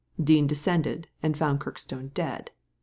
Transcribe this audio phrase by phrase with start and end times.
[0.19, 2.49] Dean descended and found Kirkstone dead.